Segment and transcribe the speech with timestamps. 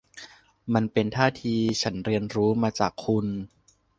[0.73, 3.27] มันเป็นท่าที่ฉันเรียนรู้มาจากคุณ